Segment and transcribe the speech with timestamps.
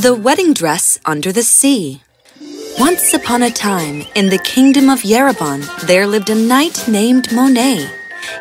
[0.00, 2.00] The Wedding Dress Under the Sea.
[2.78, 7.86] Once upon a time, in the kingdom of Yerevan, there lived a knight named Monet.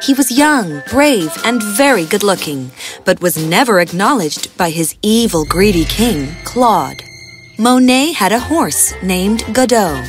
[0.01, 2.71] He was young, brave, and very good looking,
[3.03, 7.03] but was never acknowledged by his evil, greedy king, Claude.
[7.57, 10.01] Monet had a horse named Godot.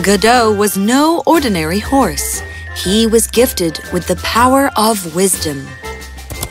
[0.00, 2.40] Godot was no ordinary horse.
[2.74, 5.68] He was gifted with the power of wisdom.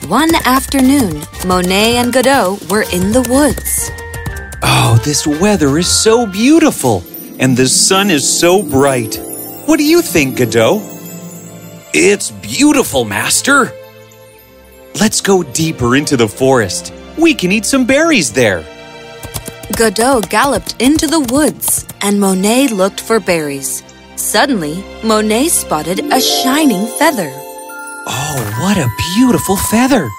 [0.07, 3.89] One afternoon, Monet and Godot were in the woods.
[4.67, 7.03] Oh, this weather is so beautiful,
[7.39, 9.15] and the sun is so bright.
[9.67, 10.81] What do you think, Godot?
[11.93, 13.71] It's beautiful, Master.
[14.99, 16.91] Let's go deeper into the forest.
[17.15, 18.65] We can eat some berries there.
[19.77, 23.83] Godot galloped into the woods, and Monet looked for berries.
[24.15, 27.29] Suddenly, Monet spotted a shining feather.
[28.07, 30.09] Oh, what a beautiful feather!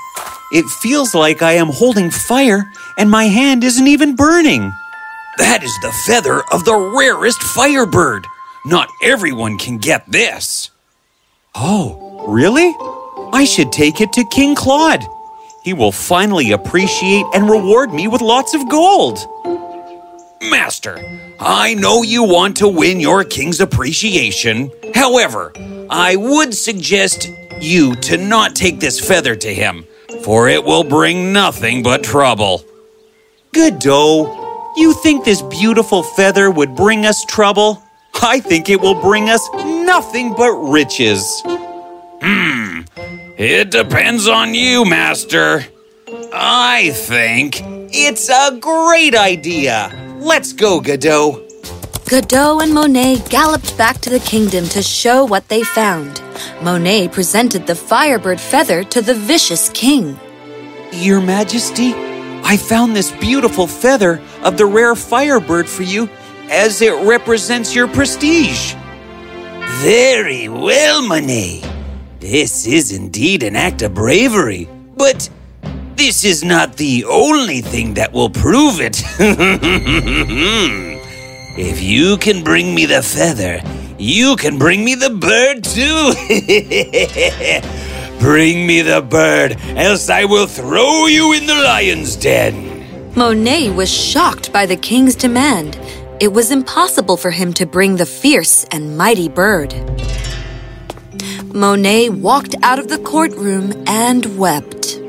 [0.52, 4.72] It feels like I am holding fire and my hand isn't even burning.
[5.38, 8.26] That is the feather of the rarest firebird.
[8.64, 10.70] Not everyone can get this.
[11.54, 12.74] Oh, really?
[13.32, 15.04] I should take it to King Claude.
[15.62, 19.18] He will finally appreciate and reward me with lots of gold.
[20.42, 20.98] Master,
[21.40, 24.70] I know you want to win your king's appreciation.
[24.94, 25.52] However,
[25.90, 29.86] I would suggest you to not take this feather to him,
[30.22, 32.64] for it will bring nothing but trouble.
[33.56, 37.82] Godot, you think this beautiful feather would bring us trouble?
[38.22, 41.40] I think it will bring us nothing but riches.
[42.20, 42.82] Hmm,
[43.38, 45.64] it depends on you, Master.
[46.34, 47.62] I think
[47.94, 49.90] it's a great idea.
[50.18, 51.42] Let's go, Godot.
[52.10, 56.20] Godot and Monet galloped back to the kingdom to show what they found.
[56.60, 60.20] Monet presented the firebird feather to the vicious king.
[60.92, 61.94] Your Majesty,
[62.48, 66.08] I found this beautiful feather of the rare firebird for you
[66.48, 68.76] as it represents your prestige.
[69.80, 71.64] Very well, Monet.
[72.20, 75.28] This is indeed an act of bravery, but
[75.96, 79.02] this is not the only thing that will prove it.
[81.58, 83.60] if you can bring me the feather,
[83.98, 86.12] you can bring me the bird too.
[88.18, 93.12] bring me the bird, else I will throw you in the lion's den.
[93.14, 95.78] Monet was shocked by the king's demand.
[96.20, 99.74] It was impossible for him to bring the fierce and mighty bird.
[101.54, 105.00] Monet walked out of the courtroom and wept.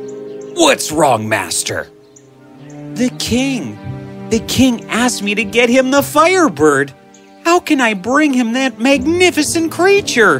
[0.53, 1.88] What's wrong, Master?
[2.94, 3.78] The king.
[4.29, 6.94] The king asked me to get him the firebird.
[7.44, 10.40] How can I bring him that magnificent creature?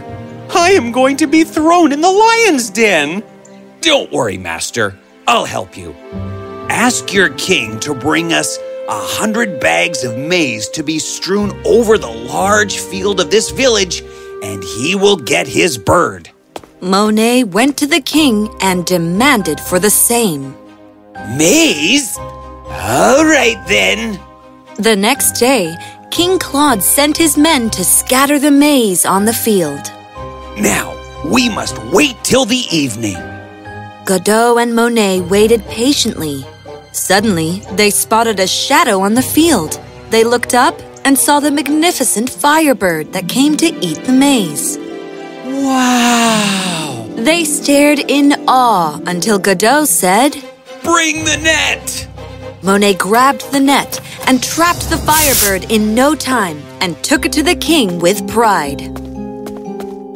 [0.56, 3.24] I am going to be thrown in the lion's den.
[3.82, 4.98] Don't worry, Master.
[5.28, 5.94] I'll help you.
[6.70, 8.58] Ask your king to bring us
[8.88, 14.02] a hundred bags of maize to be strewn over the large field of this village,
[14.44, 16.30] and he will get his bird.
[16.80, 20.56] Monet went to the king and demanded for the same.
[21.36, 22.18] Maize?
[22.18, 24.20] All right then.
[24.78, 25.76] The next day,
[26.12, 29.92] King Claude sent his men to scatter the maize on the field.
[30.60, 33.16] Now, we must wait till the evening.
[34.06, 36.44] Godot and Monet waited patiently.
[36.94, 39.80] Suddenly, they spotted a shadow on the field.
[40.10, 44.80] They looked up and saw the magnificent firebird that came to eat the maize.
[45.46, 47.08] Wow!
[47.16, 50.44] They stared in awe until Godot said,
[50.84, 52.08] Bring the net!
[52.64, 57.44] Monet grabbed the net and trapped the firebird in no time and took it to
[57.44, 59.07] the king with pride.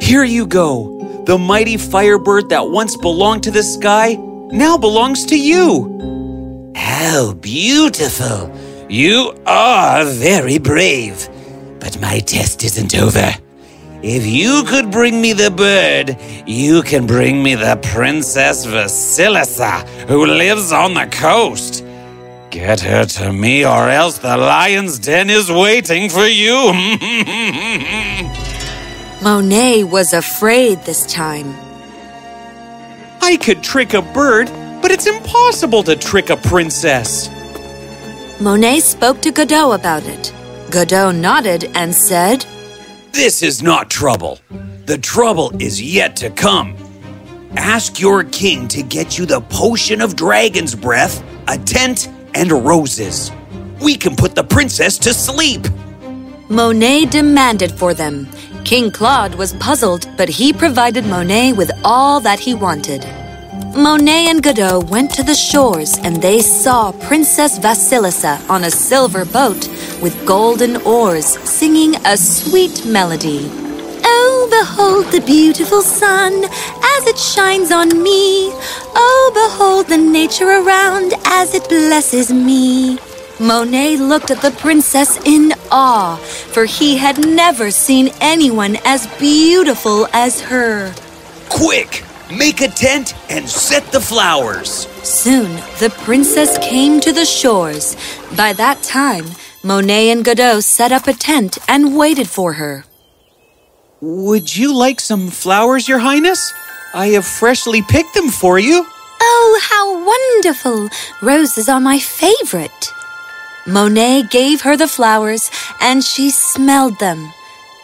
[0.02, 1.22] Here you go.
[1.26, 4.14] The mighty firebird that once belonged to the sky
[4.50, 6.72] now belongs to you.
[6.74, 8.52] How beautiful!
[8.90, 11.28] You are very brave.
[11.78, 13.30] But my test isn't over.
[14.02, 16.16] If you could bring me the bird,
[16.48, 21.84] you can bring me the Princess Vasilisa, who lives on the coast.
[22.50, 26.72] Get her to me, or else the lion's den is waiting for you.
[29.22, 31.54] Monet was afraid this time.
[33.20, 34.48] I could trick a bird,
[34.82, 37.30] but it's impossible to trick a princess.
[38.40, 40.34] Monet spoke to Godot about it.
[40.72, 42.44] Godot nodded and said,
[43.12, 44.40] This is not trouble.
[44.86, 46.74] The trouble is yet to come.
[47.56, 53.30] Ask your king to get you the potion of dragon's breath, a tent, and roses.
[53.80, 55.68] We can put the princess to sleep.
[56.48, 58.28] Monet demanded for them.
[58.72, 63.04] King Claude was puzzled, but he provided Monet with all that he wanted.
[63.76, 69.26] Monet and Godot went to the shores and they saw Princess Vasilisa on a silver
[69.26, 69.68] boat
[70.00, 73.50] with golden oars singing a sweet melody.
[74.06, 78.52] Oh, behold the beautiful sun as it shines on me.
[78.96, 82.98] Oh, behold the nature around as it blesses me.
[83.38, 86.16] Monet looked at the princess in awe,
[86.52, 90.94] for he had never seen anyone as beautiful as her.
[91.48, 94.86] Quick, make a tent and set the flowers.
[95.02, 97.96] Soon the princess came to the shores.
[98.36, 99.24] By that time,
[99.64, 102.84] Monet and Godot set up a tent and waited for her.
[104.00, 106.52] Would you like some flowers, Your Highness?
[106.94, 108.86] I have freshly picked them for you.
[109.20, 110.88] Oh, how wonderful!
[111.22, 112.92] Roses are my favorite.
[113.66, 115.48] Monet gave her the flowers
[115.80, 117.32] and she smelled them.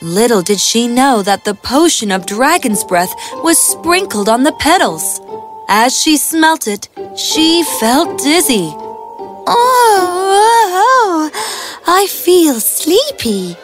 [0.03, 3.15] Little did she know that the potion of dragon's breath
[3.45, 5.21] was sprinkled on the petals.
[5.69, 8.73] As she smelt it, she felt dizzy.
[9.51, 13.57] Oh, oh, I feel sleepy.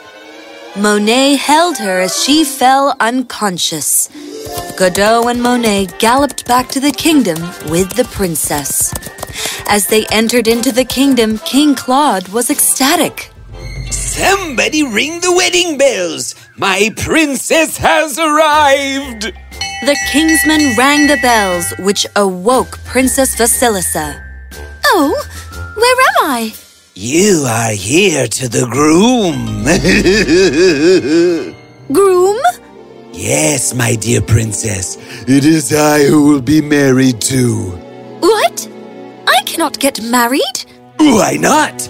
[0.77, 4.09] Monet held her as she fell unconscious.
[4.77, 7.41] Godot and Monet galloped back to the kingdom
[7.71, 8.93] with the princess.
[9.67, 13.31] As they entered into the kingdom, King Claude was ecstatic.
[13.91, 16.35] Somebody ring the wedding bells!
[16.57, 19.33] My princess has arrived!
[19.85, 24.21] The kingsmen rang the bells, which awoke Princess Vasilisa.
[24.87, 25.13] Oh,
[25.77, 26.55] where am I?
[26.95, 29.65] You are here to the groom.
[31.93, 32.39] Groom?
[33.13, 34.97] yes, my dear princess.
[35.29, 37.71] It is I who will be married to.
[38.21, 38.69] What?
[39.45, 40.59] I cannot get married.
[40.97, 41.87] Why not?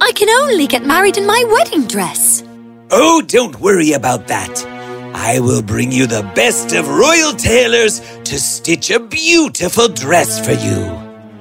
[0.00, 2.44] I can only get married in my wedding dress.
[2.92, 4.64] Oh, don't worry about that.
[5.12, 10.52] I will bring you the best of royal tailors to stitch a beautiful dress for
[10.52, 10.78] you.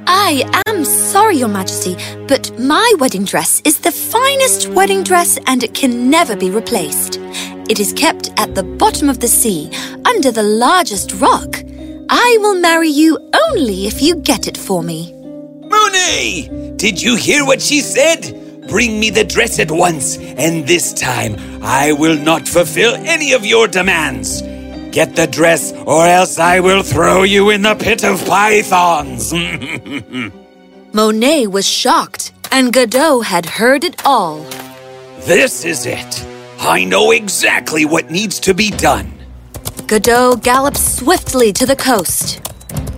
[0.08, 1.96] I am sorry, Your Majesty,
[2.28, 7.20] but my wedding dress is the finest wedding dress and it can never be replaced.
[7.70, 9.70] It is kept at the bottom of the sea,
[10.06, 11.62] under the largest rock.
[12.10, 13.20] I will marry you
[13.52, 15.21] only if you get it for me.
[16.02, 16.74] Monet!
[16.78, 18.68] Did you hear what she said?
[18.68, 23.46] Bring me the dress at once, and this time I will not fulfill any of
[23.46, 24.42] your demands.
[24.92, 29.32] Get the dress, or else I will throw you in the pit of pythons.
[30.94, 34.44] Monet was shocked, and Godot had heard it all.
[35.28, 36.26] this is it.
[36.60, 39.12] I know exactly what needs to be done.
[39.88, 42.42] Godot galloped swiftly to the coast.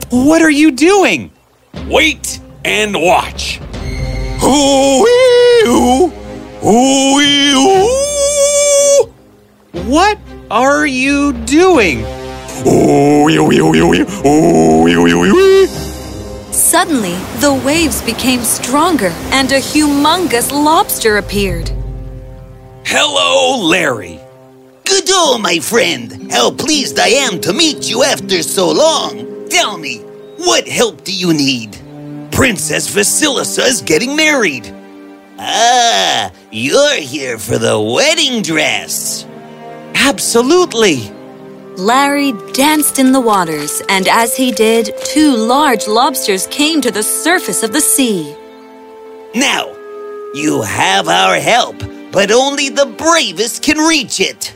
[0.09, 1.31] What are you doing?
[1.87, 3.59] Wait and watch.
[4.43, 6.11] Ooh-wee-oo.
[6.63, 7.89] Ooh-wee-oo.
[9.85, 10.17] What
[10.49, 12.03] are you doing?
[12.65, 14.05] Ooh-wee-oo-wee-oo.
[14.25, 15.67] Ooh-wee-oo-wee-oo.
[16.51, 21.71] Suddenly, the waves became stronger and a humongous lobster appeared.
[22.85, 24.19] Hello, Larry.
[24.85, 26.31] Good Godot, my friend.
[26.31, 29.47] How pleased I am to meet you after so long.
[29.49, 29.99] Tell me,
[30.37, 31.77] what help do you need?
[32.33, 34.65] Princess Vasilisa is getting married.
[35.37, 39.25] Ah, you're here for the wedding dress.
[39.93, 41.11] Absolutely.
[41.77, 47.03] Larry danced in the waters, and as he did, two large lobsters came to the
[47.03, 48.35] surface of the sea.
[49.35, 49.67] Now,
[50.33, 51.77] you have our help,
[52.11, 54.55] but only the bravest can reach it.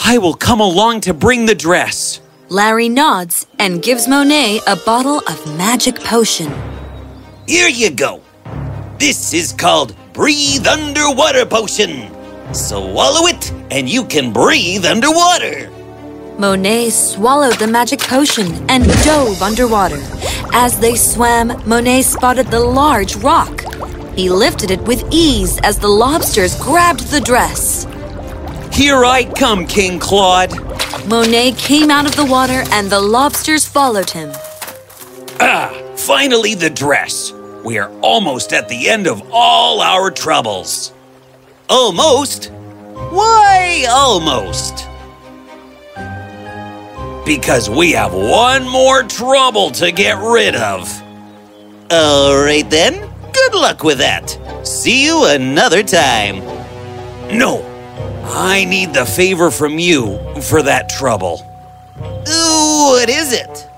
[0.00, 2.20] I will come along to bring the dress.
[2.48, 6.73] Larry nods and gives Monet a bottle of magic potion.
[7.46, 8.22] Here you go.
[8.98, 12.10] This is called Breathe Underwater Potion.
[12.54, 15.70] Swallow it, and you can breathe underwater.
[16.38, 20.00] Monet swallowed the magic potion and dove underwater.
[20.54, 23.62] As they swam, Monet spotted the large rock.
[24.16, 27.84] He lifted it with ease as the lobsters grabbed the dress.
[28.72, 30.52] Here I come, King Claude.
[31.08, 34.32] Monet came out of the water and the lobsters followed him.
[35.40, 37.32] Ah, finally the dress.
[37.64, 40.92] We are almost at the end of all our troubles.
[41.70, 42.50] Almost?
[42.50, 44.86] Why almost?
[47.24, 51.02] Because we have one more trouble to get rid of.
[51.90, 53.10] All right then.
[53.32, 54.38] Good luck with that.
[54.66, 56.40] See you another time.
[57.36, 57.62] No,
[58.24, 61.40] I need the favor from you for that trouble.
[61.98, 63.68] Ooh, what is it?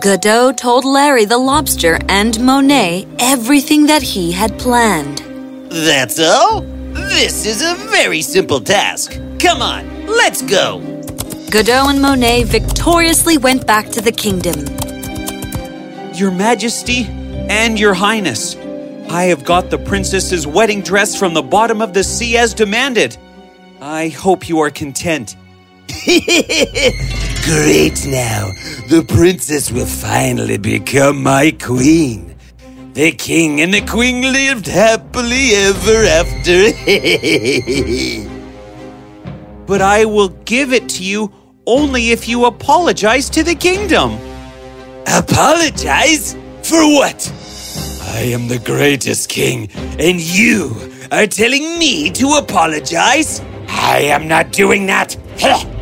[0.00, 5.18] Godot told Larry the lobster and Monet everything that he had planned.
[5.70, 6.62] That's all?
[6.62, 9.12] This is a very simple task.
[9.38, 10.80] Come on, let's go.
[11.48, 14.58] Godot and Monet victoriously went back to the kingdom.
[16.12, 17.04] Your Majesty
[17.48, 18.56] and Your Highness,
[19.08, 23.16] I have got the princess's wedding dress from the bottom of the sea as demanded.
[23.80, 25.36] I hope you are content.
[27.44, 28.52] Great now.
[28.88, 32.34] The princess will finally become my queen.
[32.94, 36.72] The king and the queen lived happily ever after.
[39.66, 41.30] but I will give it to you
[41.66, 44.18] only if you apologize to the kingdom.
[45.06, 46.32] Apologize?
[46.62, 47.30] For what?
[48.14, 50.74] I am the greatest king, and you
[51.12, 53.42] are telling me to apologize?
[53.68, 55.14] I am not doing that.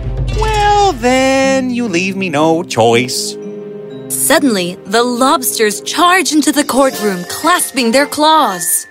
[0.72, 3.36] well, then you leave me no choice.
[4.08, 8.86] Suddenly, the lobsters charge into the courtroom, clasping their claws.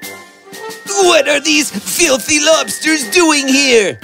[0.87, 3.99] What are these filthy lobsters doing here?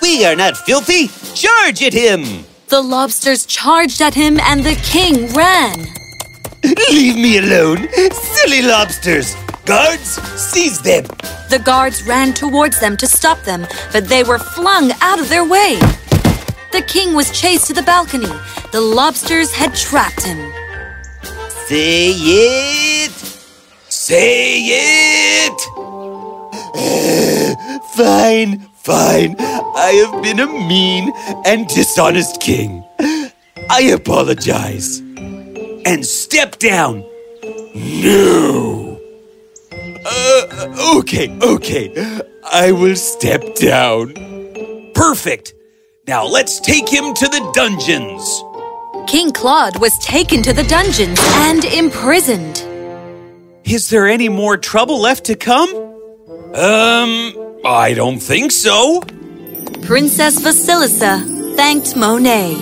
[0.00, 1.08] We are not filthy.
[1.34, 2.44] Charge at him!
[2.68, 5.76] The lobsters charged at him, and the king ran.
[6.90, 9.34] Leave me alone, silly lobsters!
[9.64, 11.04] Guards, seize them!
[11.50, 15.44] The guards ran towards them to stop them, but they were flung out of their
[15.44, 15.78] way.
[16.72, 18.32] The king was chased to the balcony.
[18.72, 20.50] The lobsters had trapped him.
[21.66, 23.12] Say it!
[23.90, 25.60] Say it!
[27.94, 29.36] fine, fine.
[29.38, 31.12] I have been a mean
[31.44, 32.82] and dishonest king.
[33.68, 35.00] I apologize.
[35.84, 37.04] And step down.
[37.74, 38.98] No.
[40.06, 42.20] Uh, okay, okay.
[42.50, 44.14] I will step down.
[44.94, 45.52] Perfect.
[46.08, 48.42] Now let's take him to the dungeons.
[49.08, 52.58] King Claude was taken to the dungeons and imprisoned.
[53.62, 55.72] Is there any more trouble left to come?
[56.56, 59.02] Um, I don't think so.
[59.82, 62.56] Princess Vasilisa thanked Monet.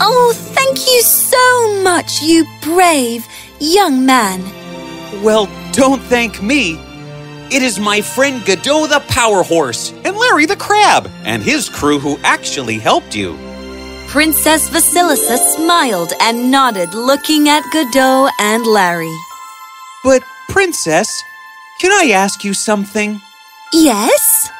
[0.00, 3.24] Oh, thank you so much, you brave
[3.60, 4.42] young man.
[5.22, 6.76] Well, don't thank me.
[7.52, 9.92] It is my friend Godot the Power Horse
[10.28, 13.34] Larry the Crab and his crew who actually helped you.
[14.08, 19.16] Princess Vasilisa smiled and nodded, looking at Godot and Larry.
[20.04, 21.08] But, Princess,
[21.80, 23.18] can I ask you something?
[23.72, 24.50] Yes?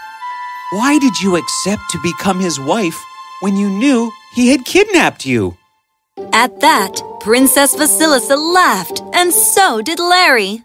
[0.72, 2.98] Why did you accept to become his wife
[3.40, 5.54] when you knew he had kidnapped you?
[6.32, 10.62] At that, Princess Vasilisa laughed, and so did Larry.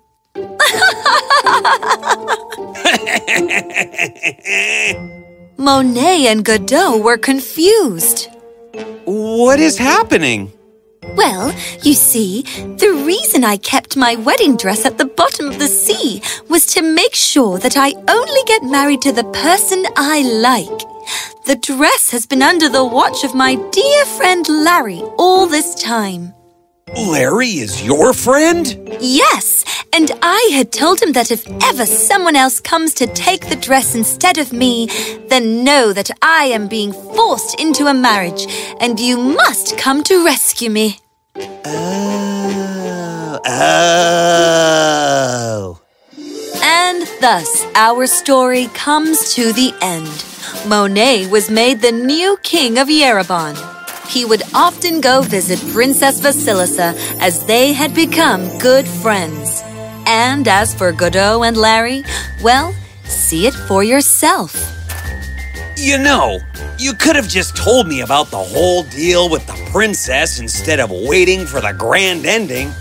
[5.57, 8.27] Monet and Godot were confused.
[9.05, 10.51] What is happening?
[11.15, 11.53] Well,
[11.83, 16.21] you see, the reason I kept my wedding dress at the bottom of the sea
[16.49, 21.45] was to make sure that I only get married to the person I like.
[21.45, 26.33] The dress has been under the watch of my dear friend Larry all this time.
[26.91, 28.77] Larry is your friend?
[28.99, 29.63] Yes,
[29.93, 33.95] and I had told him that if ever someone else comes to take the dress
[33.95, 34.87] instead of me,
[35.29, 38.45] then know that I am being forced into a marriage,
[38.79, 40.99] and you must come to rescue me.
[41.65, 44.59] Oh, oh.
[46.63, 50.25] And thus our story comes to the end.
[50.67, 53.72] Monet was made the new king of Yereban.
[54.13, 59.63] He would often go visit Princess Vasilisa as they had become good friends.
[60.05, 62.03] And as for Godot and Larry,
[62.43, 64.55] well, see it for yourself.
[65.75, 66.37] You know,
[66.77, 70.91] you could have just told me about the whole deal with the princess instead of
[70.91, 72.71] waiting for the grand ending.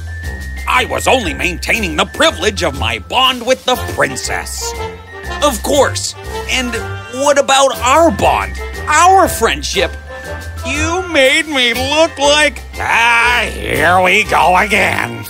[0.69, 4.71] I was only maintaining the privilege of my bond with the princess.
[5.43, 6.15] Of course.
[6.51, 6.75] And
[7.25, 8.53] what about our bond?
[8.87, 9.93] Our friendship?
[10.67, 12.63] You made me look like.
[12.77, 15.25] Ah, here we go again.